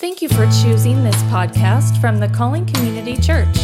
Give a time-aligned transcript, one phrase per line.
[0.00, 3.54] Thank you for choosing this podcast from the Calling Community Church.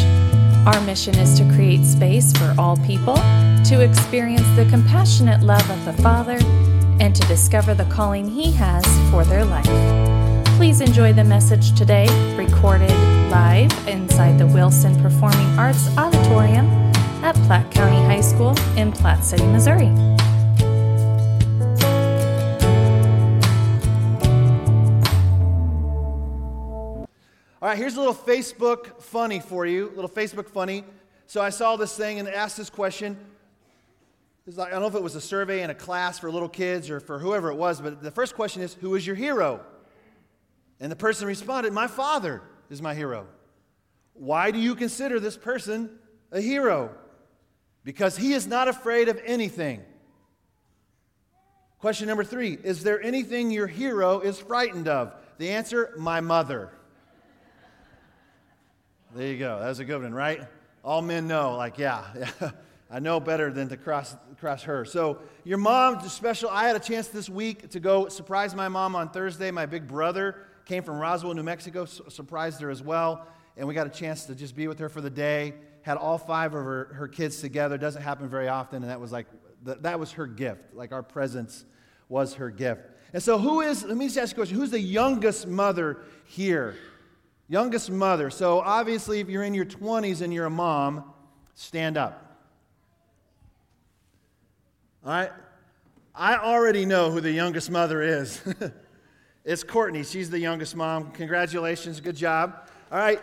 [0.66, 5.82] Our mission is to create space for all people to experience the compassionate love of
[5.86, 6.36] the Father
[7.00, 9.64] and to discover the calling He has for their life.
[10.58, 12.06] Please enjoy the message today,
[12.36, 12.90] recorded
[13.30, 16.66] live inside the Wilson Performing Arts Auditorium
[17.24, 20.15] at Platte County High School in Platte City, Missouri.
[27.66, 30.84] All right, here's a little Facebook funny for you, a little Facebook funny.
[31.26, 33.18] So I saw this thing and asked this question.
[34.46, 36.90] Like, I don't know if it was a survey in a class for little kids
[36.90, 39.64] or for whoever it was, but the first question is, Who is your hero?
[40.78, 43.26] And the person responded, My father is my hero.
[44.12, 45.90] Why do you consider this person
[46.30, 46.94] a hero?
[47.82, 49.82] Because he is not afraid of anything.
[51.80, 55.16] Question number three Is there anything your hero is frightened of?
[55.38, 56.70] The answer, My mother.
[59.16, 59.58] There you go.
[59.60, 60.42] That was a good one, right?
[60.84, 62.50] All men know, like, yeah, yeah.
[62.90, 64.84] I know better than to cross, cross her.
[64.84, 66.50] So, your mom special.
[66.50, 69.50] I had a chance this week to go surprise my mom on Thursday.
[69.50, 73.26] My big brother came from Roswell, New Mexico, surprised her as well.
[73.56, 75.54] And we got a chance to just be with her for the day.
[75.80, 77.78] Had all five of her, her kids together.
[77.78, 78.82] Doesn't happen very often.
[78.82, 79.28] And that was like,
[79.62, 80.74] that was her gift.
[80.74, 81.64] Like, our presence
[82.10, 82.82] was her gift.
[83.14, 86.02] And so, who is, let me just ask you a question who's the youngest mother
[86.26, 86.76] here?
[87.48, 88.30] Youngest mother.
[88.30, 91.04] So obviously, if you're in your 20s and you're a mom,
[91.54, 92.38] stand up.
[95.04, 95.30] All right?
[96.14, 98.40] I already know who the youngest mother is.
[99.44, 100.02] it's Courtney.
[100.02, 101.12] She's the youngest mom.
[101.12, 102.00] Congratulations.
[102.00, 102.68] Good job.
[102.90, 103.20] All right.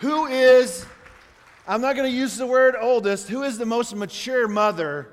[0.00, 0.84] Who is,
[1.68, 5.12] I'm not going to use the word oldest, who is the most mature mother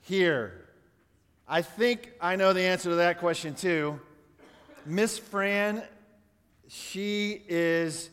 [0.00, 0.68] here?
[1.46, 4.00] I think I know the answer to that question too.
[4.84, 5.82] Miss Fran
[6.68, 8.10] she is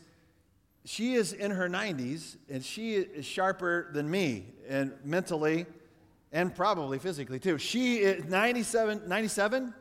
[0.85, 5.65] she is in her 90s and she is sharper than me and mentally
[6.31, 7.57] and probably physically too.
[7.57, 9.71] She is 97 97 is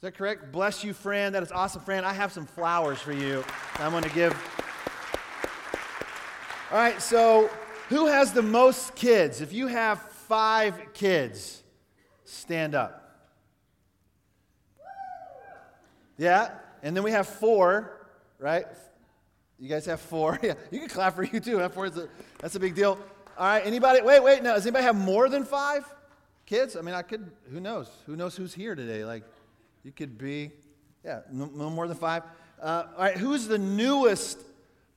[0.00, 0.52] that correct?
[0.52, 3.42] Bless you fran that is awesome fran i have some flowers for you
[3.76, 4.32] i'm going to give.
[6.70, 7.48] All right so
[7.88, 9.40] who has the most kids?
[9.40, 11.62] If you have five kids
[12.24, 13.00] stand up.
[16.16, 16.50] Yeah?
[16.82, 18.03] And then we have four,
[18.44, 18.66] right?
[19.58, 20.38] You guys have four.
[20.42, 21.56] Yeah, you can clap for you too.
[21.58, 21.86] Have four.
[21.86, 22.98] A, that's a big deal.
[23.38, 23.64] All right.
[23.64, 24.02] Anybody?
[24.02, 24.42] Wait, wait.
[24.42, 25.86] Now, does anybody have more than five
[26.44, 26.76] kids?
[26.76, 27.30] I mean, I could.
[27.50, 27.90] Who knows?
[28.04, 29.02] Who knows who's here today?
[29.04, 29.24] Like,
[29.82, 30.50] you could be.
[31.02, 32.22] Yeah, no, no more than five.
[32.60, 33.16] Uh, all right.
[33.16, 34.38] Who's the newest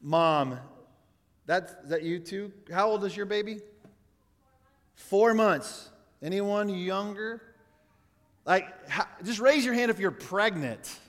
[0.02, 0.60] mom?
[1.46, 2.52] That's that you too.
[2.70, 3.62] How old is your baby?
[4.96, 5.90] Four months.
[6.22, 7.42] Anyone younger?
[8.46, 8.68] Like,
[9.24, 11.00] just raise your hand if you're pregnant.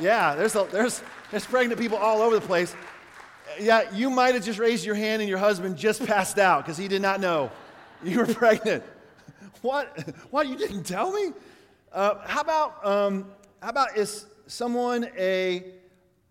[0.00, 2.74] Yeah, there's, a, there's, there's pregnant people all over the place.
[3.60, 6.78] Yeah, you might have just raised your hand and your husband just passed out because
[6.78, 7.50] he did not know
[8.02, 8.82] you were pregnant.
[9.60, 10.08] What?
[10.30, 10.48] What?
[10.48, 11.32] You didn't tell me?
[11.92, 13.26] Uh, how about um,
[13.60, 15.64] how about is someone a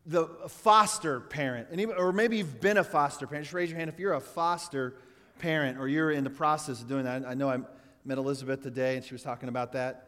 [0.06, 1.68] the foster parent,
[1.98, 3.46] or maybe you've been a foster parent?
[3.46, 4.96] Just raise your hand if you're a foster
[5.42, 7.24] parent or you're in the process of doing that.
[7.28, 7.58] I know I
[8.06, 10.08] met Elizabeth today and she was talking about that.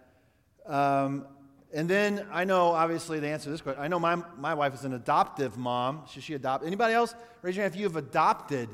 [0.65, 1.25] Um,
[1.73, 3.81] and then I know, obviously, the answer to this question.
[3.81, 6.03] I know my, my wife is an adoptive mom.
[6.07, 6.63] Should she adopt?
[6.63, 7.15] Anybody else?
[7.41, 8.69] Raise your hand if you have adopted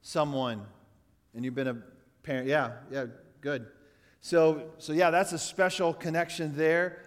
[0.00, 0.64] someone
[1.34, 1.76] and you've been a
[2.22, 2.46] parent.
[2.46, 3.06] Yeah, yeah,
[3.40, 3.66] good.
[4.20, 7.02] So, so yeah, that's a special connection there.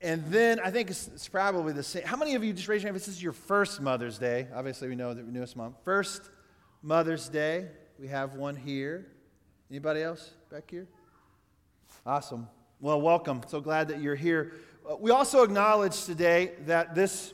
[0.00, 2.02] And then I think it's, it's, probably the same.
[2.02, 4.48] How many of you just raise your hand if this is your first Mother's Day?
[4.52, 5.76] Obviously, we know the newest mom.
[5.84, 6.28] First
[6.82, 7.68] Mother's Day.
[7.98, 9.06] We have one here.
[9.70, 10.88] Anybody else back here?
[12.04, 12.48] Awesome.
[12.82, 13.42] Well, welcome.
[13.46, 14.54] So glad that you're here.
[14.84, 17.32] Uh, we also acknowledge today that this,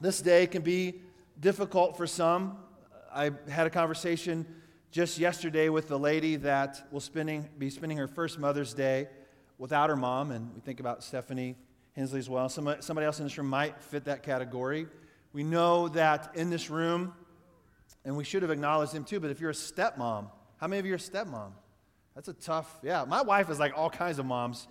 [0.00, 1.02] this day can be
[1.38, 2.56] difficult for some.
[3.14, 4.46] I had a conversation
[4.90, 9.08] just yesterday with the lady that will spending, be spending her first Mother's Day
[9.58, 11.56] without her mom, and we think about Stephanie
[11.94, 12.48] Hensley as well.
[12.48, 14.86] Somebody, somebody else in this room might fit that category.
[15.34, 17.12] We know that in this room,
[18.06, 20.86] and we should have acknowledged them too, but if you're a stepmom, how many of
[20.86, 21.50] you are a stepmom?
[22.14, 23.04] That's a tough, yeah.
[23.06, 24.68] My wife is like all kinds of moms.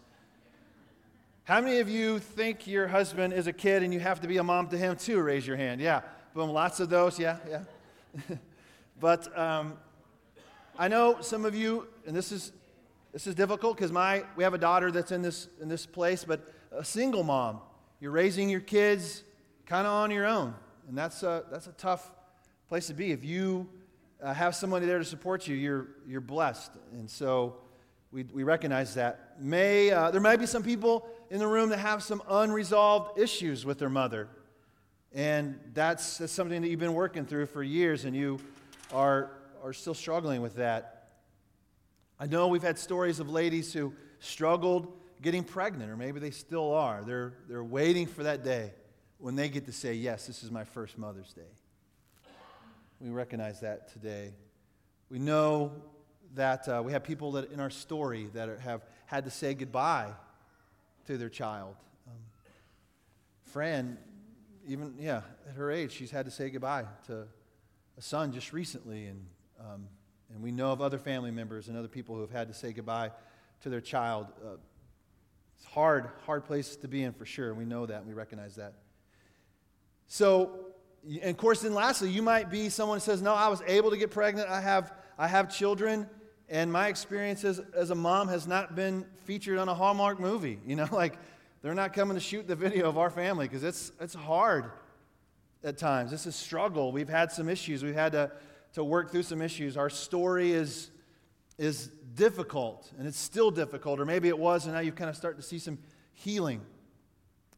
[1.44, 4.38] How many of you think your husband is a kid and you have to be
[4.38, 5.22] a mom to him too?
[5.22, 5.82] Raise your hand.
[5.82, 6.02] Yeah.
[6.34, 6.52] Boom.
[6.52, 7.20] Lots of those.
[7.20, 8.38] Yeah, yeah.
[9.00, 9.74] but um,
[10.80, 12.54] I know some of you, and this is
[13.12, 16.24] this is difficult because my we have a daughter that's in this in this place,
[16.24, 17.60] but a single mom.
[18.00, 19.24] You're raising your kids
[19.66, 20.56] kind of on your own,
[20.88, 22.10] and that's a that's a tough
[22.70, 23.12] place to be.
[23.12, 23.68] If you
[24.24, 26.72] uh, have somebody there to support you, you're, you're blessed.
[26.94, 27.58] And so
[28.12, 29.34] we, we recognize that.
[29.40, 33.66] May, uh, there might be some people in the room that have some unresolved issues
[33.66, 34.30] with their mother.
[35.14, 38.40] And that's, that's something that you've been working through for years, and you
[38.94, 39.32] are,
[39.62, 41.10] are still struggling with that.
[42.20, 44.92] I know we've had stories of ladies who struggled
[45.22, 47.04] getting pregnant, or maybe they still are.
[47.04, 48.72] They're, they're waiting for that day
[49.18, 51.42] when they get to say, Yes, this is my first Mother's Day.
[53.04, 54.34] We recognize that today.
[55.10, 55.74] We know
[56.36, 59.54] that uh, we have people that in our story that are, have had to say
[59.54, 60.14] goodbye
[61.08, 61.76] to their child.
[62.08, 62.16] Um,
[63.52, 63.98] Fran
[64.66, 67.28] even, yeah, at her age, she's had to say goodbye to
[67.98, 69.08] a son just recently.
[69.08, 69.26] And,
[69.60, 69.88] um,
[70.34, 72.72] and we know of other family members and other people who have had to say
[72.72, 73.12] goodbye
[73.64, 74.28] to their child.
[74.42, 74.56] Uh,
[75.58, 77.54] it's hard, hard place to be in for sure.
[77.54, 78.76] We know that we recognize that.
[80.08, 80.73] So,
[81.06, 83.92] and of course, then lastly, you might be someone who says, No, I was able
[83.92, 84.50] to get pregnant.
[84.50, 86.08] I have, I have children.
[86.50, 90.60] And my experience as, as a mom has not been featured on a Hallmark movie.
[90.66, 91.18] You know, like
[91.62, 94.72] they're not coming to shoot the video of our family because it's, it's hard
[95.64, 96.14] at times.
[96.14, 96.92] It's a struggle.
[96.92, 97.84] We've had some issues.
[97.84, 98.32] We've had to,
[98.74, 99.78] to work through some issues.
[99.78, 100.90] Our story is,
[101.58, 105.16] is difficult, and it's still difficult, or maybe it was, and now you kind of
[105.16, 105.80] start to see some
[106.14, 106.62] healing.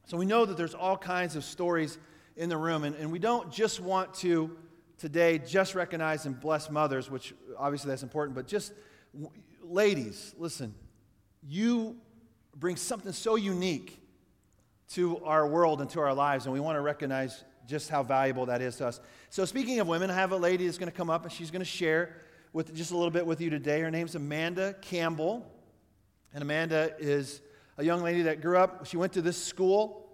[0.05, 1.97] So we know that there's all kinds of stories
[2.35, 4.55] in the room, and, and we don't just want to
[4.97, 8.73] today just recognize and bless mothers, which obviously that's important, but just
[9.61, 10.73] ladies, listen,
[11.47, 11.95] you
[12.55, 14.01] bring something so unique
[14.89, 18.45] to our world and to our lives, and we want to recognize just how valuable
[18.45, 18.99] that is to us.
[19.29, 21.51] So, speaking of women, I have a lady that's going to come up and she's
[21.51, 22.15] going to share
[22.53, 23.81] with just a little bit with you today.
[23.81, 25.45] Her name's Amanda Campbell,
[26.33, 27.41] and Amanda is
[27.77, 28.85] a young lady that grew up.
[28.85, 30.07] She went to this school.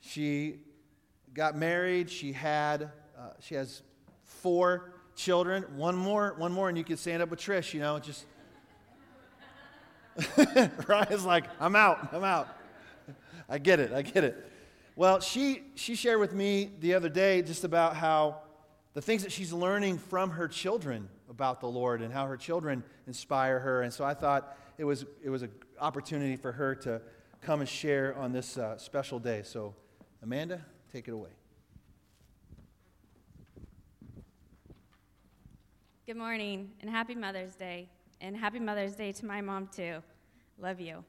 [0.00, 0.60] She
[1.34, 2.10] got married.
[2.10, 3.82] She had uh, she has
[4.22, 5.64] four children.
[5.76, 7.74] One more, one more, and you can stand up with Trish.
[7.74, 8.24] You know, just
[10.86, 12.48] Ryan's like, I'm out, I'm out.
[13.48, 14.46] I get it, I get it.
[14.96, 18.42] Well, she, she shared with me the other day just about how
[18.94, 22.82] the things that she's learning from her children about the Lord and how her children
[23.06, 23.82] inspire her.
[23.82, 27.00] And so I thought it was, it was an opportunity for her to
[27.40, 29.42] come and share on this uh, special day.
[29.44, 29.74] So,
[30.22, 30.60] Amanda,
[30.92, 31.30] take it away.
[36.06, 37.88] Good morning and happy Mother's Day.
[38.20, 40.02] And happy Mother's Day to my mom, too.
[40.58, 41.04] Love you.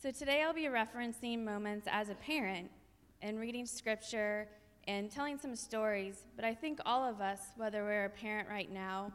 [0.00, 2.70] So today I'll be referencing moments as a parent
[3.20, 4.48] and reading scripture
[4.88, 6.24] and telling some stories.
[6.36, 9.12] But I think all of us, whether we're a parent right now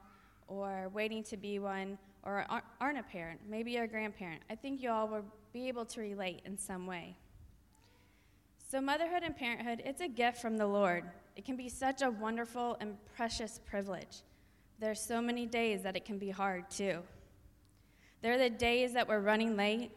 [0.47, 2.45] or waiting to be one or
[2.79, 6.01] aren't a parent, maybe you're a grandparent, I think you all will be able to
[6.01, 7.15] relate in some way.
[8.69, 11.05] So, motherhood and parenthood, it's a gift from the Lord.
[11.37, 14.23] It can be such a wonderful and precious privilege.
[14.77, 16.99] There's so many days that it can be hard too.
[18.21, 19.91] There are the days that we're running late.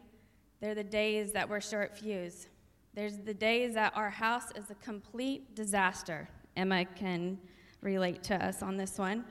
[0.61, 2.47] There are the days that we're short fuse.
[2.93, 6.29] There's the days that our house is a complete disaster.
[6.55, 7.39] Emma can
[7.81, 9.25] relate to us on this one.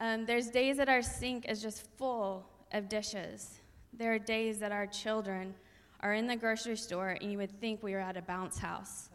[0.00, 3.60] Um, there's days that our sink is just full of dishes.
[3.92, 5.54] There are days that our children
[6.02, 9.10] are in the grocery store and you would think we were at a bounce house.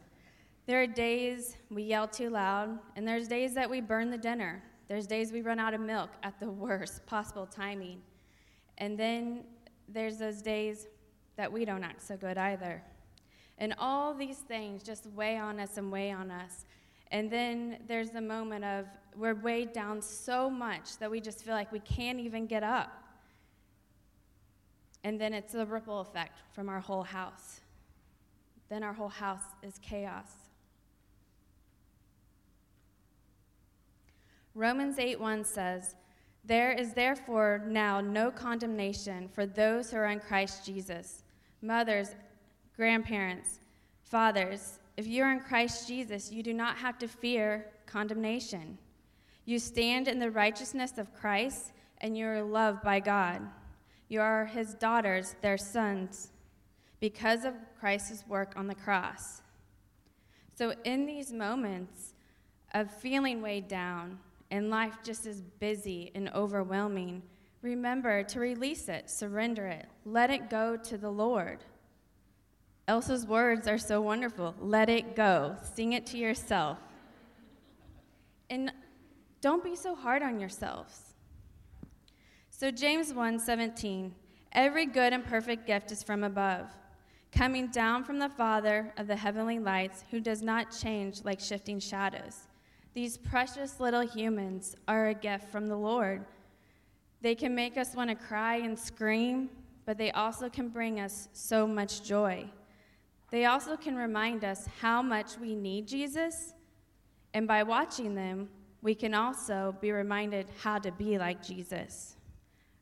[0.66, 4.62] There are days we yell too loud, and there's days that we burn the dinner.
[4.90, 8.02] There's days we run out of milk at the worst possible timing.
[8.78, 9.44] And then
[9.88, 10.88] there's those days
[11.38, 12.84] that we don't act so good either.
[13.58, 16.66] And all these things just weigh on us and weigh on us.
[17.12, 21.54] And then there's the moment of we're weighed down so much that we just feel
[21.54, 22.92] like we can't even get up.
[25.04, 27.62] And then it's a ripple effect from our whole house.
[28.70, 30.32] Then our whole house is chaos.
[34.54, 35.96] Romans 8 1 says,
[36.44, 41.24] There is therefore now no condemnation for those who are in Christ Jesus.
[41.62, 42.16] Mothers,
[42.76, 43.60] grandparents,
[44.02, 48.80] fathers, if you are in Christ Jesus, you do not have to fear condemnation.
[49.46, 53.44] You stand in the righteousness of Christ, and you are loved by God.
[54.10, 56.30] You are his daughters, their sons,
[57.00, 59.42] because of Christ's work on the cross.
[60.56, 62.14] So, in these moments
[62.74, 67.22] of feeling weighed down, and life just is busy and overwhelming,
[67.62, 71.60] remember to release it, surrender it, let it go to the Lord.
[72.88, 74.56] Elsa's words are so wonderful.
[74.62, 75.58] Let it go.
[75.76, 76.78] Sing it to yourself.
[78.50, 78.72] And
[79.42, 81.07] don't be so hard on yourselves.
[82.60, 84.16] So James 1:17,
[84.52, 86.66] every good and perfect gift is from above,
[87.32, 91.80] coming down from the Father of the heavenly lights, who does not change like shifting
[91.80, 92.48] shadows.
[92.96, 96.26] These precious little humans are a gift from the Lord.
[97.22, 99.52] They can make us want to cry and scream,
[99.86, 102.50] but they also can bring us so much joy.
[103.30, 106.56] They also can remind us how much we need Jesus,
[107.36, 108.50] and by watching them,
[108.82, 112.17] we can also be reminded how to be like Jesus.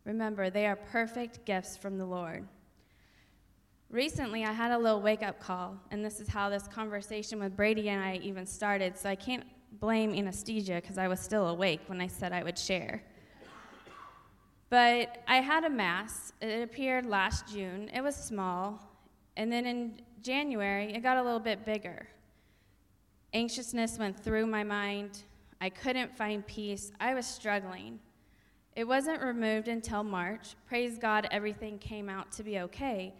[0.05, 2.47] Remember, they are perfect gifts from the Lord.
[3.89, 7.55] Recently, I had a little wake up call, and this is how this conversation with
[7.55, 9.43] Brady and I even started, so I can't
[9.79, 13.03] blame anesthesia because I was still awake when I said I would share.
[14.69, 16.33] But I had a mass.
[16.41, 17.89] It appeared last June.
[17.93, 18.79] It was small.
[19.37, 22.07] And then in January, it got a little bit bigger.
[23.33, 25.19] Anxiousness went through my mind.
[25.61, 26.91] I couldn't find peace.
[26.99, 27.99] I was struggling.
[28.75, 30.55] It wasn't removed until March.
[30.67, 33.13] Praise God, everything came out to be okay.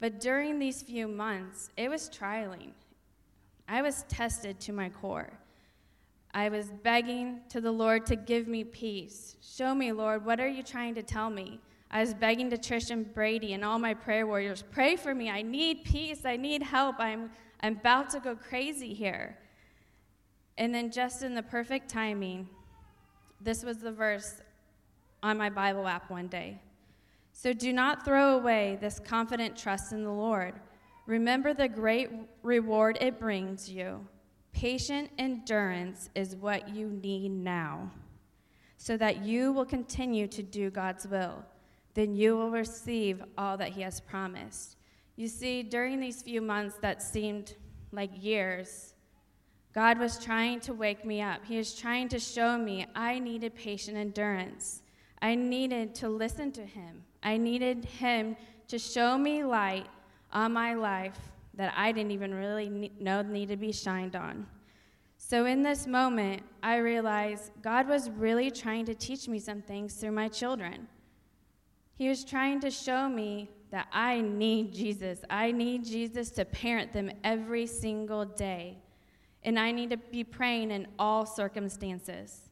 [0.00, 2.70] But during these few months, it was trialing.
[3.68, 5.32] I was tested to my core.
[6.32, 9.36] I was begging to the Lord to give me peace.
[9.42, 11.60] Show me, Lord, what are you trying to tell me?
[11.90, 15.30] I was begging to Trish and Brady and all my prayer warriors, pray for me.
[15.30, 16.24] I need peace.
[16.24, 16.96] I need help.
[16.98, 19.38] I'm, I'm about to go crazy here.
[20.58, 22.48] And then, just in the perfect timing,
[23.40, 24.40] this was the verse
[25.26, 26.60] on my Bible app one day.
[27.32, 30.54] So do not throw away this confident trust in the Lord.
[31.06, 32.10] Remember the great
[32.42, 34.06] reward it brings you.
[34.52, 37.90] Patient endurance is what you need now,
[38.76, 41.44] so that you will continue to do God's will.
[41.94, 44.76] Then you will receive all that He has promised.
[45.16, 47.54] You see, during these few months that seemed
[47.90, 48.94] like years,
[49.74, 51.44] God was trying to wake me up.
[51.44, 54.82] He was trying to show me I needed patient endurance.
[55.22, 57.02] I needed to listen to Him.
[57.22, 58.36] I needed Him
[58.68, 59.86] to show me light
[60.32, 61.18] on my life
[61.54, 64.46] that I didn't even really know needed to be shined on.
[65.16, 69.94] So in this moment, I realized God was really trying to teach me some things
[69.94, 70.86] through my children.
[71.94, 75.20] He was trying to show me that I need Jesus.
[75.30, 78.78] I need Jesus to parent them every single day.
[79.42, 82.45] And I need to be praying in all circumstances.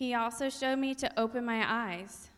[0.00, 2.30] He also showed me to open my eyes.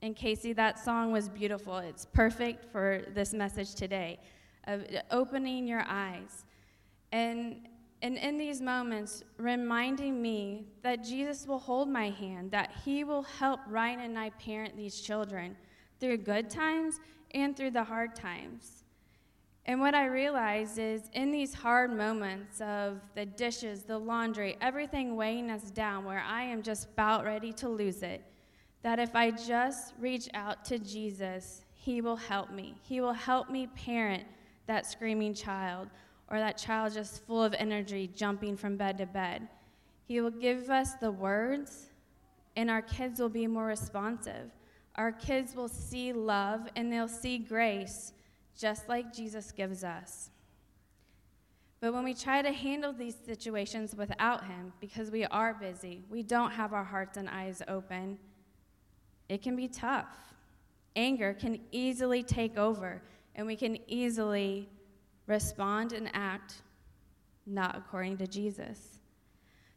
[0.00, 1.78] And Casey, that song was beautiful.
[1.78, 4.20] It's perfect for this message today
[4.68, 6.44] of opening your eyes.
[7.10, 7.66] And,
[8.00, 13.24] and in these moments, reminding me that Jesus will hold my hand, that He will
[13.24, 15.56] help Ryan and I parent these children
[15.98, 17.00] through good times
[17.32, 18.84] and through the hard times.
[19.68, 25.14] And what I realized is in these hard moments of the dishes, the laundry, everything
[25.14, 28.24] weighing us down, where I am just about ready to lose it,
[28.82, 32.76] that if I just reach out to Jesus, He will help me.
[32.80, 34.24] He will help me parent
[34.66, 35.88] that screaming child
[36.30, 39.48] or that child just full of energy jumping from bed to bed.
[40.06, 41.90] He will give us the words,
[42.56, 44.50] and our kids will be more responsive.
[44.94, 48.14] Our kids will see love and they'll see grace
[48.58, 50.30] just like Jesus gives us.
[51.80, 56.24] But when we try to handle these situations without Him, because we are busy, we
[56.24, 58.18] don't have our hearts and eyes open,
[59.28, 60.34] it can be tough.
[60.96, 63.00] Anger can easily take over,
[63.36, 64.68] and we can easily
[65.28, 66.62] respond and act
[67.46, 68.98] not according to Jesus.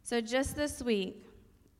[0.01, 1.23] So, just this week,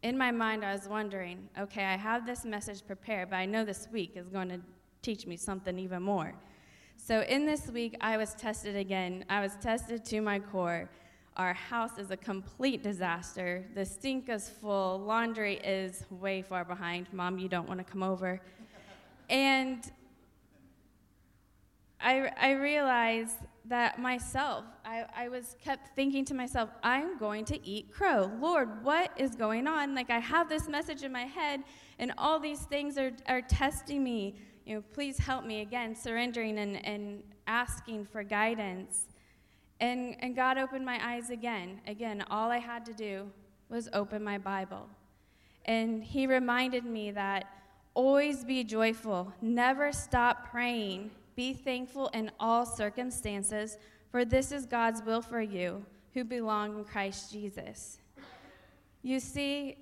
[0.04, 3.66] in my mind, I was wondering okay, I have this message prepared, but I know
[3.66, 4.60] this week is going to
[5.02, 6.36] teach me something even more.
[7.04, 9.26] So, in this week, I was tested again.
[9.28, 10.88] I was tested to my core.
[11.36, 13.66] Our house is a complete disaster.
[13.74, 15.00] The sink is full.
[15.00, 17.08] Laundry is way far behind.
[17.12, 18.40] Mom, you don't want to come over.
[19.32, 19.92] And
[22.00, 27.68] I, I realized that myself, I, I was kept thinking to myself, I'm going to
[27.68, 28.32] eat crow.
[28.40, 29.96] Lord, what is going on?
[29.96, 31.62] Like, I have this message in my head,
[31.98, 34.36] and all these things are, are testing me.
[34.72, 39.08] You know, please help me again, surrendering and, and asking for guidance.
[39.82, 41.82] And, and God opened my eyes again.
[41.88, 43.30] Again, all I had to do
[43.68, 44.88] was open my Bible.
[45.66, 47.52] And He reminded me that
[47.96, 53.78] always be joyful, never stop praying, be thankful in all circumstances,
[54.10, 57.98] for this is God's will for you who belong in Christ Jesus.
[59.04, 59.76] You see,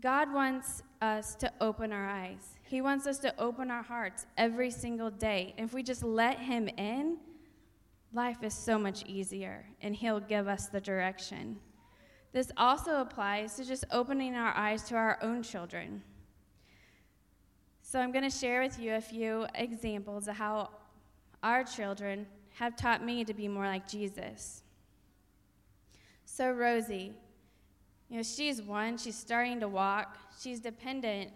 [0.00, 2.56] God wants us to open our eyes.
[2.70, 5.54] He wants us to open our hearts every single day.
[5.58, 7.16] If we just let Him in,
[8.12, 11.56] life is so much easier and He'll give us the direction.
[12.30, 16.00] This also applies to just opening our eyes to our own children.
[17.82, 20.70] So, I'm going to share with you a few examples of how
[21.42, 24.62] our children have taught me to be more like Jesus.
[26.24, 27.14] So, Rosie,
[28.08, 31.32] you know, she's one, she's starting to walk, she's dependent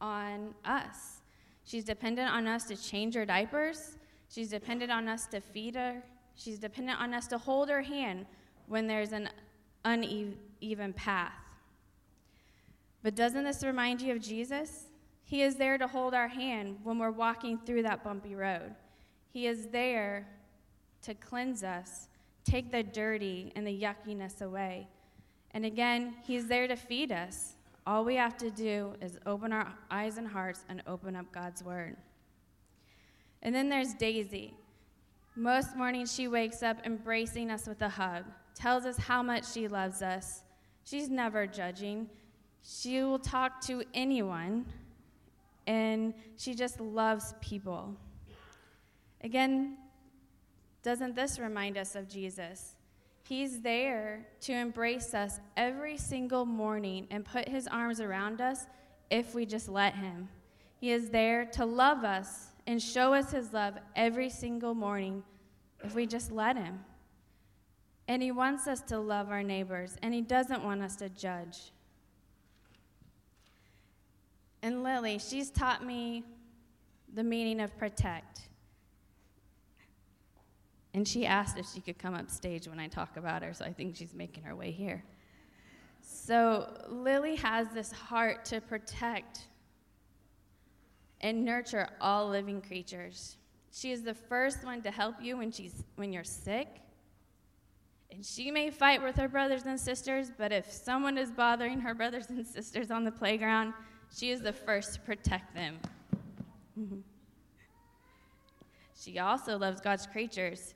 [0.00, 1.22] on us.
[1.64, 3.98] She's dependent on us to change her diapers.
[4.28, 6.02] She's dependent on us to feed her.
[6.34, 8.26] She's dependent on us to hold her hand
[8.66, 9.28] when there's an
[9.84, 11.32] uneven path.
[13.02, 14.86] But doesn't this remind you of Jesus?
[15.24, 18.74] He is there to hold our hand when we're walking through that bumpy road.
[19.32, 20.28] He is there
[21.02, 22.08] to cleanse us,
[22.44, 24.88] take the dirty and the yuckiness away.
[25.50, 27.55] And again, He's there to feed us.
[27.86, 31.62] All we have to do is open our eyes and hearts and open up God's
[31.62, 31.96] Word.
[33.42, 34.54] And then there's Daisy.
[35.36, 38.24] Most mornings she wakes up embracing us with a hug,
[38.54, 40.42] tells us how much she loves us.
[40.84, 42.08] She's never judging.
[42.64, 44.66] She will talk to anyone,
[45.66, 47.94] and she just loves people.
[49.22, 49.76] Again,
[50.82, 52.75] doesn't this remind us of Jesus?
[53.28, 58.66] He's there to embrace us every single morning and put his arms around us
[59.10, 60.28] if we just let him.
[60.78, 65.24] He is there to love us and show us his love every single morning
[65.82, 66.78] if we just let him.
[68.06, 71.72] And he wants us to love our neighbors, and he doesn't want us to judge.
[74.62, 76.22] And Lily, she's taught me
[77.12, 78.42] the meaning of protect.
[80.96, 83.66] And she asked if she could come up stage when I talk about her, so
[83.66, 85.04] I think she's making her way here.
[86.00, 89.42] So, Lily has this heart to protect
[91.20, 93.36] and nurture all living creatures.
[93.74, 96.80] She is the first one to help you when, she's, when you're sick.
[98.10, 101.92] And she may fight with her brothers and sisters, but if someone is bothering her
[101.92, 103.74] brothers and sisters on the playground,
[104.16, 105.76] she is the first to protect them.
[108.98, 110.74] She also loves God's creatures.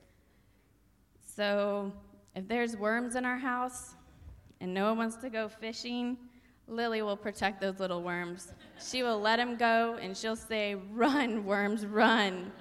[1.40, 1.90] So
[2.34, 3.94] if there's worms in our house
[4.60, 6.18] and no one wants to go fishing,
[6.68, 8.52] Lily will protect those little worms.
[8.78, 12.52] She will let them go and she'll say, Run, worms, run.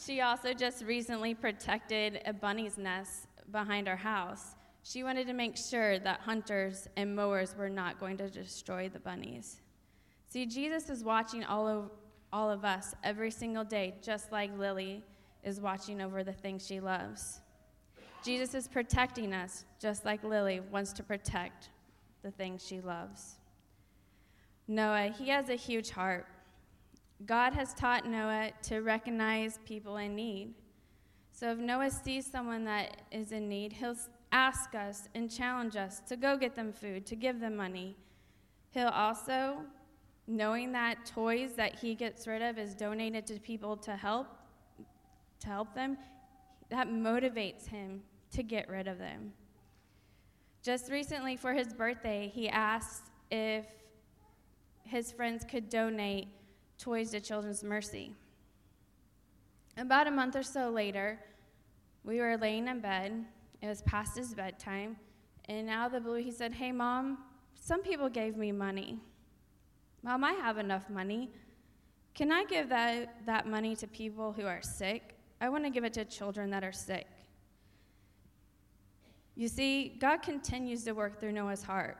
[0.00, 4.54] She also just recently protected a bunny's nest behind our house.
[4.84, 9.00] She wanted to make sure that hunters and mowers were not going to destroy the
[9.00, 9.60] bunnies.
[10.28, 11.90] See, Jesus is watching all of,
[12.32, 15.02] all of us every single day, just like Lily
[15.44, 17.40] is watching over the things she loves.
[18.22, 21.70] Jesus is protecting us, just like Lily wants to protect
[22.22, 23.36] the things she loves.
[24.68, 26.26] Noah, he has a huge heart.
[27.26, 30.54] God has taught Noah to recognize people in need.
[31.32, 33.96] So if Noah sees someone that is in need, he'll
[34.32, 37.96] ask us and challenge us to go get them food, to give them money.
[38.70, 39.58] He'll also,
[40.26, 44.28] knowing that toys that he gets rid of is donated to people to help,
[45.40, 45.96] to help them,
[46.70, 49.32] that motivates him to get rid of them.
[50.62, 53.64] Just recently, for his birthday, he asked if
[54.84, 56.28] his friends could donate
[56.78, 58.14] toys to Children's Mercy.
[59.76, 61.18] About a month or so later,
[62.04, 63.24] we were laying in bed.
[63.62, 64.96] It was past his bedtime.
[65.46, 67.18] And out of the blue, he said, Hey, mom,
[67.54, 68.98] some people gave me money.
[70.02, 71.30] Mom, I have enough money.
[72.14, 75.14] Can I give that, that money to people who are sick?
[75.40, 77.06] I want to give it to children that are sick.
[79.34, 81.96] You see, God continues to work through Noah's heart.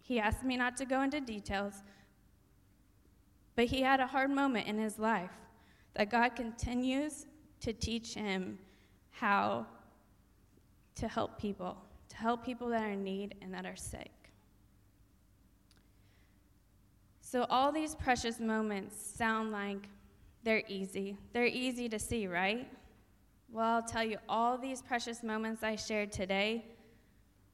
[0.00, 1.74] He asked me not to go into details,
[3.54, 5.30] but he had a hard moment in his life
[5.94, 7.26] that God continues
[7.60, 8.58] to teach him
[9.10, 9.66] how
[10.96, 11.76] to help people,
[12.08, 14.10] to help people that are in need and that are sick.
[17.20, 19.88] So, all these precious moments sound like
[20.42, 21.16] they're easy.
[21.32, 22.68] They're easy to see, right?
[23.50, 26.64] Well, I'll tell you, all these precious moments I shared today,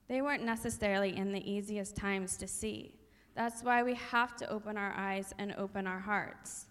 [0.08, 2.94] they weren't necessarily in the easiest times to see.
[3.34, 6.66] That's why we have to open our eyes and open our hearts.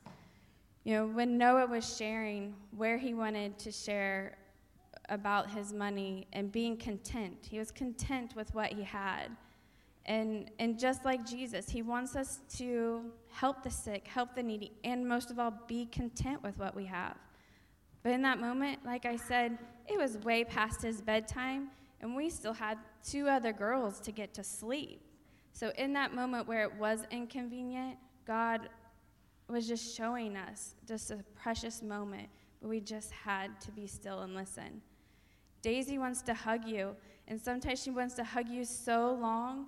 [0.83, 4.37] You know, when Noah was sharing where he wanted to share
[5.09, 9.27] about his money and being content, he was content with what he had.
[10.07, 14.71] And, and just like Jesus, he wants us to help the sick, help the needy,
[14.83, 17.17] and most of all, be content with what we have.
[18.03, 22.29] But in that moment, like I said, it was way past his bedtime, and we
[22.29, 25.01] still had two other girls to get to sleep.
[25.51, 28.69] So, in that moment where it was inconvenient, God
[29.49, 32.29] was just showing us just a precious moment,
[32.61, 34.81] but we just had to be still and listen.
[35.61, 36.95] Daisy wants to hug you,
[37.27, 39.67] and sometimes she wants to hug you so long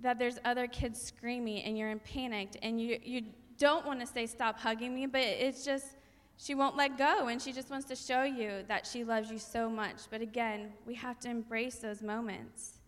[0.00, 3.22] that there's other kids screaming and you're in panic and you, you
[3.58, 5.96] don't want to say stop hugging me, but it's just
[6.36, 9.38] she won't let go and she just wants to show you that she loves you
[9.38, 9.98] so much.
[10.10, 12.80] But again, we have to embrace those moments.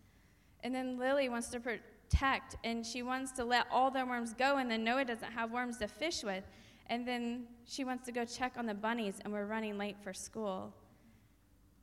[0.61, 4.57] And then Lily wants to protect and she wants to let all the worms go,
[4.57, 6.43] and then Noah doesn't have worms to fish with.
[6.87, 10.13] And then she wants to go check on the bunnies, and we're running late for
[10.13, 10.73] school.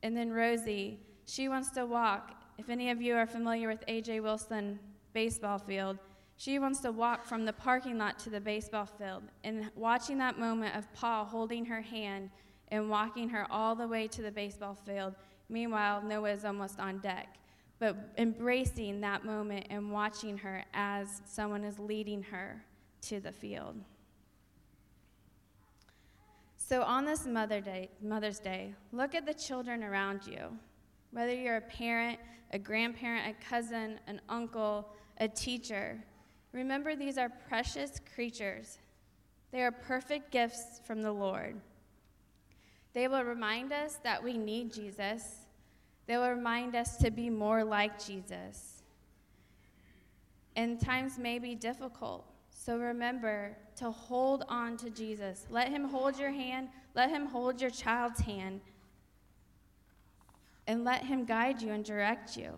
[0.03, 2.37] And then Rosie, she wants to walk.
[2.59, 4.79] If any of you are familiar with AJ Wilson
[5.13, 5.99] baseball field,
[6.37, 9.23] she wants to walk from the parking lot to the baseball field.
[9.45, 12.31] And watching that moment of Paul holding her hand
[12.69, 15.15] and walking her all the way to the baseball field,
[15.49, 17.37] meanwhile, Noah is almost on deck.
[17.79, 22.65] But embracing that moment and watching her as someone is leading her
[23.03, 23.77] to the field.
[26.57, 30.57] So, on this Mother Day, Mother's Day, look at the children around you.
[31.11, 32.19] Whether you're a parent,
[32.53, 34.89] a grandparent, a cousin, an uncle,
[35.23, 36.03] a teacher,
[36.53, 38.79] remember these are precious creatures.
[39.53, 41.61] They are perfect gifts from the Lord.
[42.93, 45.47] They will remind us that we need Jesus.
[46.07, 48.83] They will remind us to be more like Jesus.
[50.57, 55.47] And times may be difficult, so remember to hold on to Jesus.
[55.51, 58.61] Let Him hold your hand, let Him hold your child's hand,
[60.67, 62.51] and let Him guide you and direct you.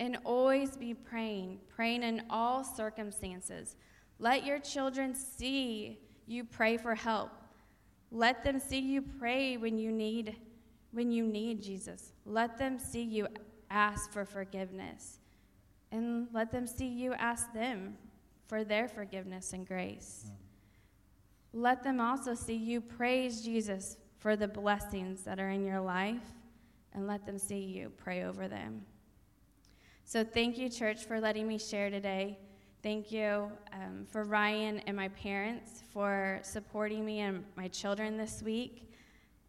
[0.00, 3.76] And always be praying, praying in all circumstances.
[4.18, 7.30] Let your children see you pray for help.
[8.10, 10.36] Let them see you pray when you need
[10.92, 12.12] when you need Jesus.
[12.24, 13.28] Let them see you
[13.70, 15.18] ask for forgiveness.
[15.92, 17.96] And let them see you ask them
[18.46, 20.26] for their forgiveness and grace.
[20.26, 20.32] Mm.
[21.52, 26.32] Let them also see you praise Jesus for the blessings that are in your life,
[26.92, 28.82] and let them see you pray over them.
[30.08, 32.38] So, thank you, church, for letting me share today.
[32.82, 38.42] Thank you um, for Ryan and my parents for supporting me and my children this
[38.42, 38.90] week.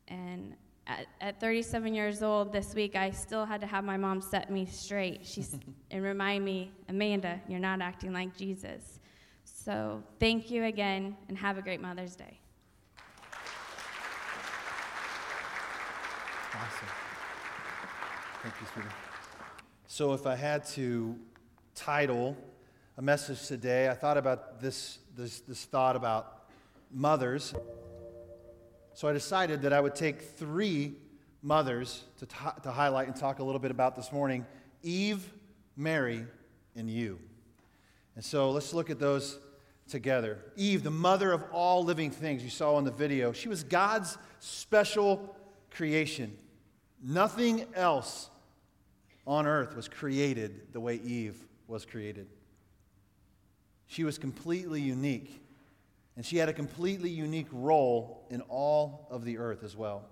[0.10, 4.20] And at, at 37 years old this week, I still had to have my mom
[4.20, 5.22] set me straight.
[5.26, 5.58] She's
[5.92, 9.00] and remind me, Amanda, you're not acting like Jesus.
[9.46, 12.38] So thank you again, and have a great Mother's Day.
[16.54, 16.90] Awesome.
[18.44, 19.09] Thank you, sweetie.
[19.92, 21.18] So if I had to
[21.74, 22.38] title
[22.96, 26.44] a message today, I thought about this, this, this thought about
[26.92, 27.56] mothers.
[28.94, 30.94] So I decided that I would take three
[31.42, 34.46] mothers to, t- to highlight and talk a little bit about this morning
[34.84, 35.28] Eve,
[35.76, 36.24] Mary,
[36.76, 37.18] and you.
[38.16, 39.40] And so let's look at those
[39.90, 40.38] together.
[40.56, 44.20] Eve, the mother of all living things, you saw in the video, she was God's
[44.40, 45.36] special
[45.72, 46.38] creation.
[47.04, 48.30] Nothing else
[49.30, 52.26] on earth was created the way Eve was created.
[53.86, 55.44] She was completely unique.
[56.18, 60.04] And she had a completely unique role in all of the earth as well.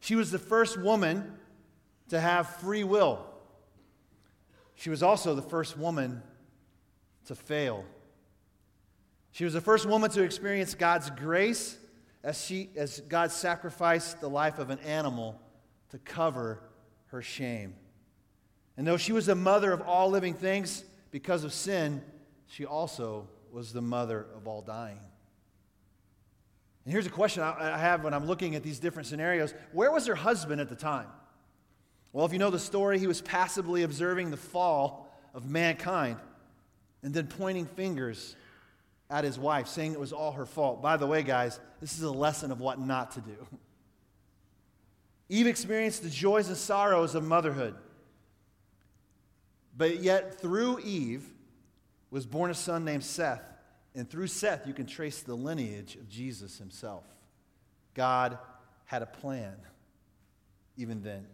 [0.00, 1.32] She was the first woman
[2.10, 3.24] to have free will.
[4.74, 6.22] She was also the first woman
[7.26, 7.84] to fail.
[9.32, 11.78] She was the first woman to experience God's grace
[12.22, 15.40] as, she, as God sacrificed the life of an animal
[15.90, 16.60] to cover
[17.06, 17.74] her shame.
[18.78, 22.00] And though she was the mother of all living things because of sin,
[22.46, 25.00] she also was the mother of all dying.
[26.84, 30.06] And here's a question I have when I'm looking at these different scenarios Where was
[30.06, 31.08] her husband at the time?
[32.12, 36.16] Well, if you know the story, he was passively observing the fall of mankind
[37.02, 38.36] and then pointing fingers
[39.10, 40.80] at his wife, saying it was all her fault.
[40.80, 43.46] By the way, guys, this is a lesson of what not to do.
[45.28, 47.74] Eve experienced the joys and sorrows of motherhood.
[49.78, 51.24] But yet, through Eve
[52.10, 53.48] was born a son named Seth
[53.98, 57.04] and through Seth, you can trace the lineage of Jesus himself.
[57.94, 58.38] God
[58.84, 59.56] had a plan
[60.76, 61.26] even then.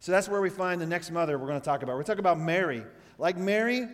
[0.00, 1.96] So that's where we find the next mother we're going to talk about.
[1.96, 2.82] We're talking about Mary.
[3.18, 3.86] Like Mary,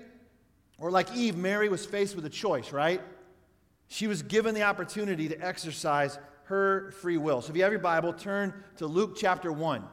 [0.78, 3.00] or like Eve, Mary was faced with a choice, right?
[3.88, 7.42] She was given the opportunity to exercise her free will.
[7.42, 9.84] So if you have your Bible, turn to Luke chapter 1.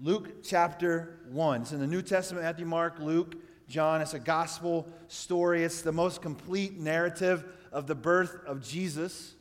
[0.00, 1.62] Luke chapter 1.
[1.62, 3.34] It's in the New Testament, Matthew, Mark, Luke.
[3.68, 4.00] John.
[4.00, 9.34] It's a gospel story, it's the most complete narrative of the birth of Jesus.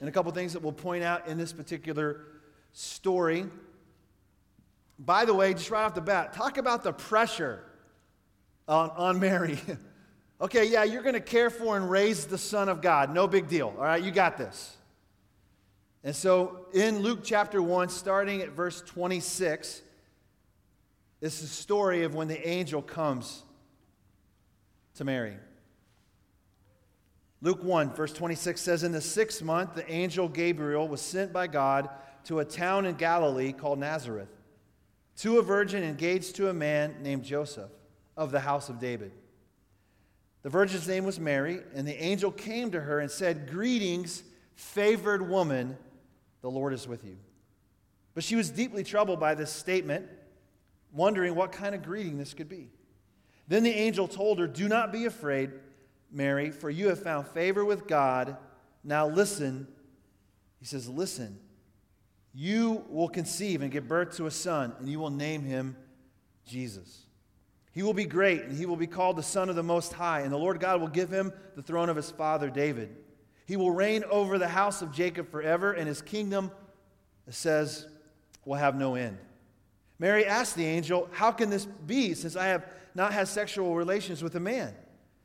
[0.00, 2.20] And a couple things that we'll point out in this particular
[2.72, 3.46] story.
[5.00, 7.64] By the way, just right off the bat, talk about the pressure
[8.68, 9.58] on, on Mary.
[10.40, 13.12] okay, yeah, you're going to care for and raise the Son of God.
[13.12, 13.74] No big deal.
[13.76, 14.76] All right, you got this.
[16.08, 19.82] And so in Luke chapter 1, starting at verse 26,
[21.20, 23.42] it's the story of when the angel comes
[24.94, 25.36] to Mary.
[27.42, 31.46] Luke 1, verse 26 says, In the sixth month, the angel Gabriel was sent by
[31.46, 31.90] God
[32.24, 34.30] to a town in Galilee called Nazareth,
[35.18, 37.70] to a virgin engaged to a man named Joseph
[38.16, 39.12] of the house of David.
[40.42, 44.22] The virgin's name was Mary, and the angel came to her and said, Greetings,
[44.54, 45.76] favored woman,
[46.40, 47.16] the Lord is with you.
[48.14, 50.06] But she was deeply troubled by this statement,
[50.92, 52.70] wondering what kind of greeting this could be.
[53.46, 55.52] Then the angel told her, Do not be afraid,
[56.10, 58.36] Mary, for you have found favor with God.
[58.84, 59.68] Now listen.
[60.58, 61.38] He says, Listen.
[62.34, 65.76] You will conceive and give birth to a son, and you will name him
[66.46, 67.06] Jesus.
[67.72, 70.20] He will be great, and he will be called the Son of the Most High,
[70.20, 72.96] and the Lord God will give him the throne of his father David.
[73.48, 76.52] He will reign over the house of Jacob forever, and his kingdom,
[77.26, 77.86] it says,
[78.44, 79.16] will have no end.
[79.98, 84.22] Mary asked the angel, How can this be, since I have not had sexual relations
[84.22, 84.74] with a man?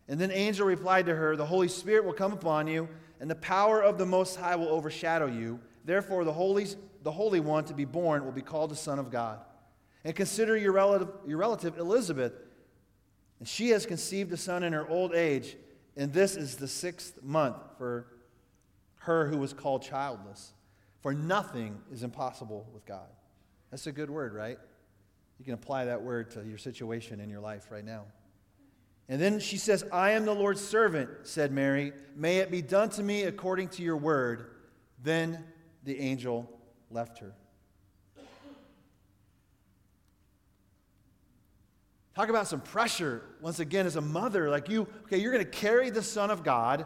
[0.08, 2.88] And then angel replied to her, The Holy Spirit will come upon you,
[3.20, 5.60] and the power of the Most High will overshadow you.
[5.84, 6.66] Therefore, the Holy,
[7.04, 9.40] the Holy One to be born will be called the Son of God.
[10.06, 12.32] And consider your relative, your relative Elizabeth.
[13.40, 15.58] And she has conceived a son in her old age,
[15.98, 18.08] and this is the sixth month for
[19.04, 20.54] her who was called childless.
[21.02, 23.10] For nothing is impossible with God.
[23.72, 24.58] That's a good word, right?
[25.40, 28.06] You can apply that word to your situation in your life right now.
[29.10, 31.92] And then she says, I am the Lord's servant, said Mary.
[32.16, 34.52] May it be done to me according to your word.
[35.02, 35.44] Then
[35.84, 36.50] the angel
[36.90, 37.34] left her.
[42.16, 44.50] Talk about some pressure, once again, as a mother.
[44.50, 46.86] Like you, okay, you're going to carry the Son of God.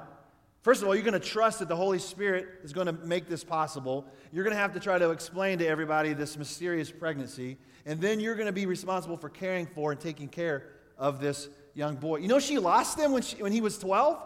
[0.67, 3.29] First of all, you're going to trust that the Holy Spirit is going to make
[3.29, 4.05] this possible.
[4.33, 7.55] You're going to have to try to explain to everybody this mysterious pregnancy.
[7.85, 11.47] And then you're going to be responsible for caring for and taking care of this
[11.73, 12.17] young boy.
[12.17, 14.21] You know, she lost him when, she, when he was 12?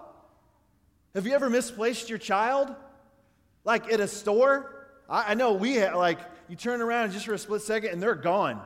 [1.14, 2.74] Have you ever misplaced your child?
[3.64, 4.88] Like at a store?
[5.08, 6.18] I, I know we, have, like,
[6.50, 8.60] you turn around just for a split second and they're gone.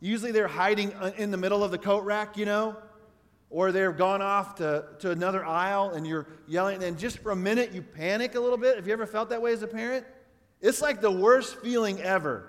[0.00, 2.76] Usually they're hiding uh, in the middle of the coat rack, you know,
[3.52, 7.36] or they've gone off to, to another aisle and you're yelling, and just for a
[7.36, 8.76] minute you panic a little bit.
[8.76, 10.06] Have you ever felt that way as a parent?
[10.62, 12.48] It's like the worst feeling ever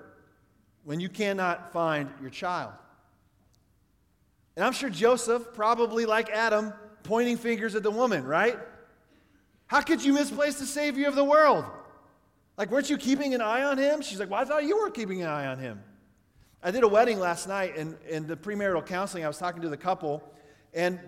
[0.86, 2.72] when you cannot find your child.
[4.56, 8.58] And I'm sure Joseph, probably like Adam, pointing fingers at the woman, right?
[9.68, 11.66] How could you misplace the Savior of the world?
[12.58, 14.02] Like, weren't you keeping an eye on him?
[14.02, 15.82] She's like, Well, I thought you were keeping an eye on him.
[16.62, 19.70] I did a wedding last night, and in the premarital counseling, I was talking to
[19.70, 20.24] the couple,
[20.74, 21.00] and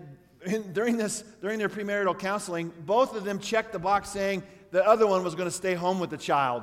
[0.44, 4.86] in, during this, during their premarital counseling, both of them checked the box saying the
[4.86, 6.62] other one was going to stay home with the child.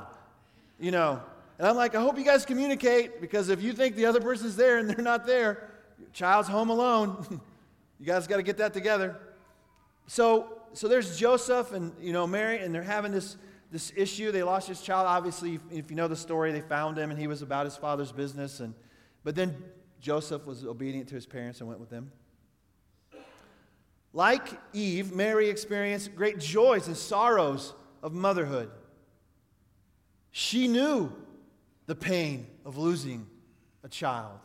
[0.78, 1.22] You know,
[1.58, 4.56] and I'm like, I hope you guys communicate because if you think the other person's
[4.56, 7.40] there and they're not there, your child's home alone.
[8.00, 9.16] you guys got to get that together.
[10.06, 13.36] So, so there's Joseph and you know Mary, and they're having this
[13.74, 14.30] this issue.
[14.30, 15.06] They lost his child.
[15.06, 18.12] Obviously, if you know the story, they found him and he was about his father's
[18.12, 18.60] business.
[18.60, 18.72] And,
[19.24, 19.56] but then
[20.00, 22.12] Joseph was obedient to his parents and went with them.
[24.14, 28.70] Like Eve, Mary experienced great joys and sorrows of motherhood.
[30.30, 31.12] She knew
[31.86, 33.26] the pain of losing
[33.82, 34.38] a child.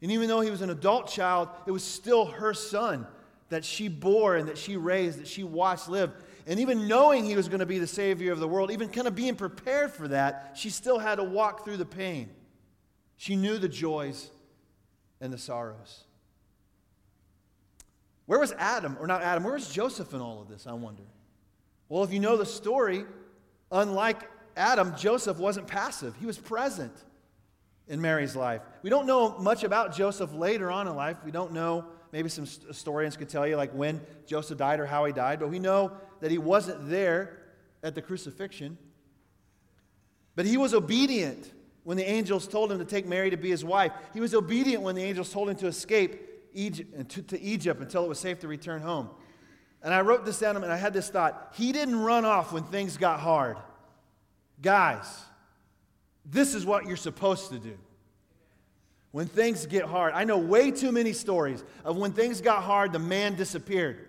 [0.00, 3.06] And even though he was an adult child, it was still her son
[3.50, 6.10] that she bore and that she raised, that she watched live.
[6.46, 9.06] And even knowing he was going to be the Savior of the world, even kind
[9.06, 12.30] of being prepared for that, she still had to walk through the pain.
[13.18, 14.30] She knew the joys
[15.20, 16.04] and the sorrows.
[18.28, 21.02] Where was Adam, or not Adam, where was Joseph in all of this, I wonder?
[21.88, 23.06] Well, if you know the story,
[23.72, 26.92] unlike Adam, Joseph wasn't passive, he was present
[27.88, 28.60] in Mary's life.
[28.82, 31.16] We don't know much about Joseph later on in life.
[31.24, 35.06] We don't know, maybe some historians could tell you, like when Joseph died or how
[35.06, 37.38] he died, but we know that he wasn't there
[37.82, 38.76] at the crucifixion.
[40.36, 41.50] But he was obedient
[41.82, 43.92] when the angels told him to take Mary to be his wife.
[44.12, 46.27] He was obedient when the angels told him to escape
[46.58, 49.08] Egypt, to, to Egypt until it was safe to return home.
[49.82, 51.54] And I wrote this down and I had this thought.
[51.56, 53.56] He didn't run off when things got hard.
[54.60, 55.06] Guys,
[56.24, 57.78] this is what you're supposed to do.
[59.12, 62.92] When things get hard, I know way too many stories of when things got hard,
[62.92, 64.04] the man disappeared.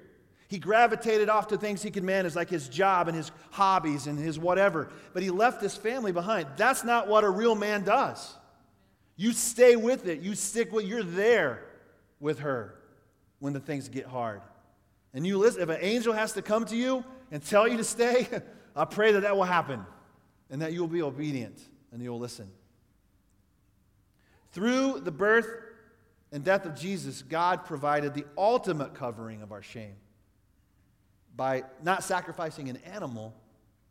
[0.49, 4.17] He gravitated off to things he could manage, like his job and his hobbies and
[4.17, 4.89] his whatever.
[5.13, 6.47] But he left his family behind.
[6.57, 8.35] That's not what a real man does.
[9.15, 10.21] You stay with it.
[10.21, 11.68] You stick with you're there
[12.19, 12.75] with her
[13.39, 14.41] when the things get hard.
[15.13, 17.83] And you listen, if an angel has to come to you and tell you to
[17.83, 18.27] stay,
[18.75, 19.85] I pray that that will happen
[20.49, 21.59] and that you will be obedient
[21.91, 22.49] and you'll listen.
[24.51, 25.47] Through the birth
[26.31, 29.95] and death of Jesus, God provided the ultimate covering of our shame
[31.35, 33.33] by not sacrificing an animal,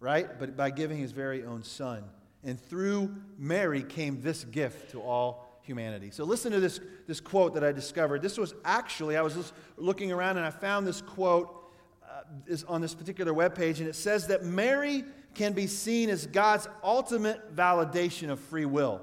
[0.00, 0.38] right?
[0.38, 2.04] But by giving his very own son.
[2.44, 6.10] And through Mary came this gift to all humanity.
[6.10, 8.22] So listen to this, this quote that I discovered.
[8.22, 11.54] This was actually, I was looking around and I found this quote
[12.02, 15.04] uh, is on this particular webpage, and it says that Mary
[15.34, 19.02] can be seen as God's ultimate validation of free will.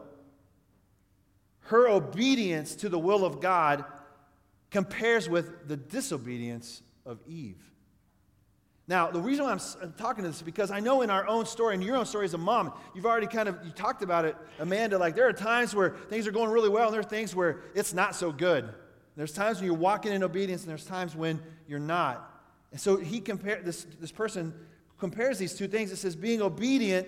[1.59, 3.85] Her obedience to the will of God
[4.71, 7.61] compares with the disobedience of Eve.
[8.87, 11.47] Now, the reason why I'm, talking to this is because I know in our own
[11.47, 14.25] story, and your own story as a mom, you've already kind of you talked about
[14.25, 14.97] it, Amanda.
[14.97, 17.61] Like there are times where things are going really well, and there are things where
[17.73, 18.69] it's not so good.
[19.15, 22.31] There's times when you're walking in obedience, and there's times when you're not.
[22.71, 24.53] And so he compared this this person
[24.99, 25.91] compares these two things.
[25.91, 27.07] It says being obedient,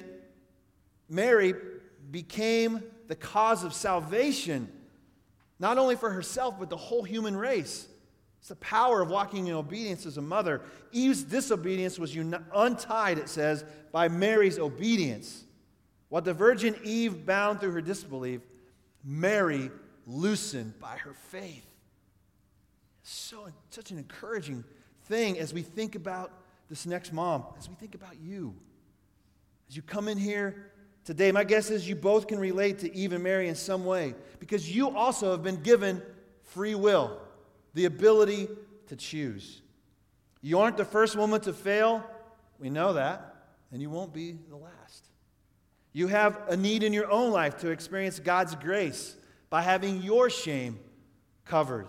[1.07, 1.53] Mary
[2.09, 4.67] became the cause of salvation,
[5.59, 7.87] not only for herself but the whole human race.
[8.39, 10.61] It's the power of walking in obedience as a mother.
[10.91, 12.15] Eve's disobedience was
[12.53, 15.43] untied, it says, by Mary's obedience.
[16.09, 18.41] What the Virgin Eve bound through her disbelief,
[19.03, 19.69] Mary
[20.05, 21.65] loosened by her faith.
[23.03, 24.63] So, such an encouraging
[25.05, 26.31] thing as we think about
[26.69, 28.53] this next mom, as we think about you.
[29.69, 30.71] As you come in here
[31.03, 34.13] today, my guess is you both can relate to Eve and Mary in some way
[34.39, 36.01] because you also have been given
[36.43, 37.19] free will
[37.77, 38.49] the ability
[38.87, 39.61] to choose.
[40.41, 42.03] You aren't the first woman to fail.
[42.57, 43.35] We know that.
[43.71, 45.05] And you won't be the last.
[45.93, 49.15] You have a need in your own life to experience God's grace
[49.51, 50.79] by having your shame
[51.45, 51.85] covered.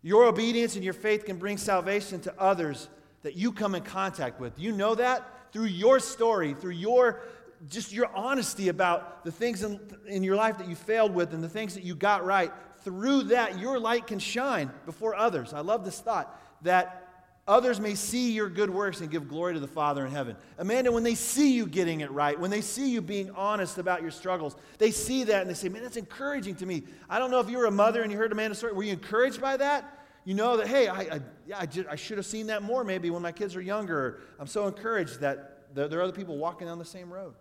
[0.00, 2.88] Your obedience and your faith can bring salvation to others
[3.22, 4.58] that you come in contact with.
[4.58, 7.20] You know that through your story, through your
[7.68, 11.42] just your honesty about the things in, in your life that you failed with and
[11.42, 12.52] the things that you got right
[12.84, 15.52] through that, your light can shine before others.
[15.52, 17.00] I love this thought that
[17.46, 20.36] others may see your good works and give glory to the Father in heaven.
[20.58, 24.02] Amanda, when they see you getting it right, when they see you being honest about
[24.02, 26.84] your struggles, they see that and they say, Man, that's encouraging to me.
[27.08, 28.72] I don't know if you were a mother and you heard Amanda's story.
[28.72, 30.06] Were you encouraged by that?
[30.24, 33.10] You know that, hey, I, I, yeah, I, I should have seen that more maybe
[33.10, 34.20] when my kids are younger.
[34.38, 37.34] I'm so encouraged that there, there are other people walking down the same road.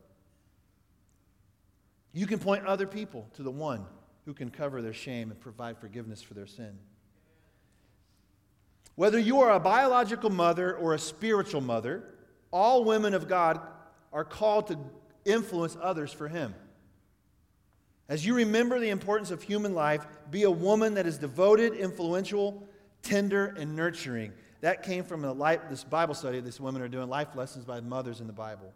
[2.12, 3.86] You can point other people to the one
[4.25, 6.77] who can cover their shame and provide forgiveness for their sin.
[8.95, 12.03] Whether you are a biological mother or a spiritual mother,
[12.51, 13.59] all women of God
[14.12, 14.77] are called to
[15.25, 16.53] influence others for Him.
[18.07, 22.67] As you remember the importance of human life, be a woman that is devoted, influential,
[23.01, 24.33] tender, and nurturing.
[24.62, 28.21] That came from life, this Bible study these women are doing, life lessons by mothers
[28.21, 28.73] in the Bible.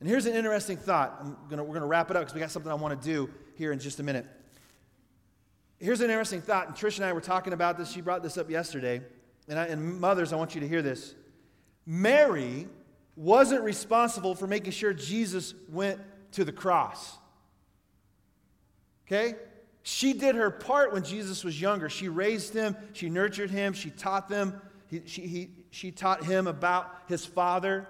[0.00, 1.48] And here's an interesting thought.
[1.48, 3.30] Gonna, we're going to wrap it up because we got something I want to do
[3.56, 4.26] here in just a minute.
[5.78, 6.68] Here's an interesting thought.
[6.68, 7.90] And Trish and I were talking about this.
[7.90, 9.02] She brought this up yesterday.
[9.48, 11.14] And, I, and mothers, I want you to hear this.
[11.86, 12.66] Mary
[13.16, 16.00] wasn't responsible for making sure Jesus went
[16.32, 17.16] to the cross.
[19.06, 19.34] Okay?
[19.82, 21.88] She did her part when Jesus was younger.
[21.88, 26.46] She raised him, she nurtured him, she taught them, he, she, he, she taught him
[26.46, 27.88] about his father.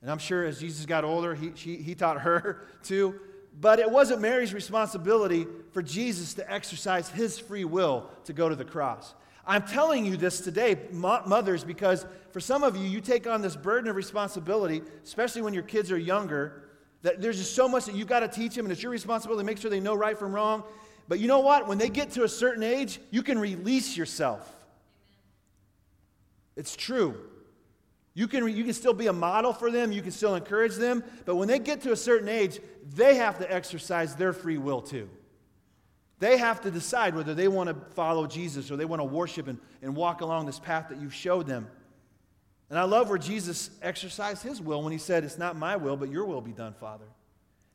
[0.00, 3.20] And I'm sure as Jesus got older, he, she, he taught her too.
[3.60, 8.54] But it wasn't Mary's responsibility for Jesus to exercise his free will to go to
[8.54, 9.14] the cross.
[9.44, 13.56] I'm telling you this today, mothers, because for some of you, you take on this
[13.56, 16.68] burden of responsibility, especially when your kids are younger,
[17.02, 19.42] that there's just so much that you've got to teach them, and it's your responsibility
[19.42, 20.64] to make sure they know right from wrong.
[21.08, 21.66] But you know what?
[21.66, 24.54] When they get to a certain age, you can release yourself.
[26.54, 27.16] It's true.
[28.18, 31.04] You can, you can still be a model for them, you can still encourage them,
[31.24, 32.58] but when they get to a certain age,
[32.96, 35.08] they have to exercise their free will too.
[36.18, 39.46] They have to decide whether they want to follow Jesus or they want to worship
[39.46, 41.68] and, and walk along this path that you showed them.
[42.70, 45.96] And I love where Jesus exercised his will when he said, It's not my will,
[45.96, 47.06] but your will be done, Father.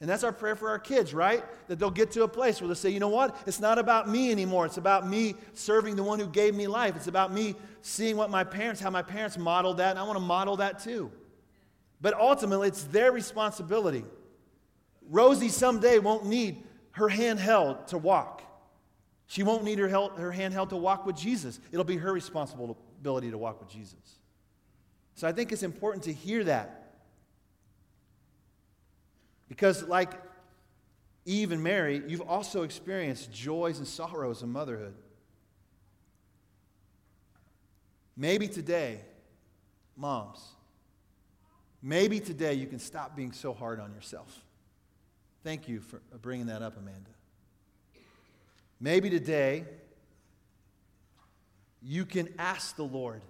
[0.04, 1.46] And that's our prayer for our kids, right?
[1.70, 3.38] That they'll get to a place where they'll say, you know what?
[3.48, 4.66] It's not about me anymore.
[4.66, 6.98] It's about me serving the one who gave me life.
[6.98, 10.18] It's about me seeing what my parents, how my parents modeled that, and I want
[10.18, 11.10] to model that too.
[12.02, 14.04] But ultimately, it's their responsibility.
[15.10, 16.62] Rosie someday won't need
[16.92, 18.42] her hand held to walk.
[19.28, 21.62] She won't need her, held, her hand held to walk with Jesus.
[21.72, 24.18] It'll be her responsibility to walk with Jesus.
[25.16, 26.83] So I think it's important to hear that.
[29.54, 30.14] Because, like
[31.26, 34.96] Eve and Mary, you've also experienced joys and sorrows of motherhood.
[38.18, 39.02] Maybe today,
[39.96, 40.40] moms,
[41.84, 44.44] maybe today you can stop being so hard on yourself.
[45.44, 47.12] Thank you for bringing that up, Amanda.
[48.80, 49.66] Maybe today
[51.80, 53.22] you can ask the Lord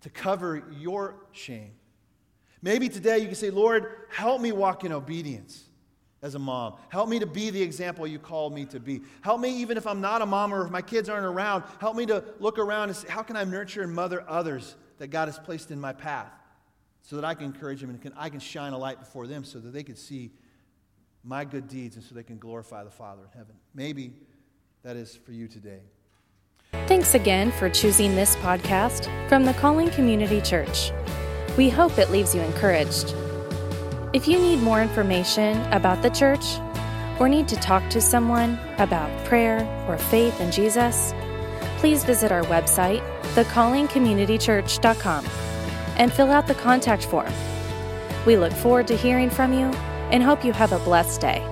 [0.00, 1.70] to cover your shame
[2.62, 5.68] Maybe today you can say, Lord, help me walk in obedience.
[6.22, 6.74] as a mom.
[6.88, 9.02] Help me to be the example you called me to be.
[9.20, 11.96] Help me, even if I'm not a mom or if my kids aren't around, help
[11.96, 15.28] me to look around and say, how can I nurture and mother others that God
[15.28, 16.32] has placed in my path
[17.02, 19.44] so that I can encourage them and can, I can shine a light before them
[19.44, 20.32] so that they can see
[21.22, 23.54] my good deeds and so they can glorify the Father in heaven.
[23.74, 24.12] Maybe
[24.82, 25.80] that is for you today.
[26.86, 30.90] Thanks again for choosing this podcast from the Calling Community Church.
[31.58, 33.16] We hope it leaves you encouraged.
[34.12, 36.60] If you need more information about the church
[37.18, 41.12] or need to talk to someone about prayer or faith in Jesus,
[41.78, 43.02] please visit our website,
[43.34, 45.26] thecallingcommunitychurch.com,
[45.96, 47.32] and fill out the contact form.
[48.24, 49.66] We look forward to hearing from you
[50.12, 51.44] and hope you have a blessed day.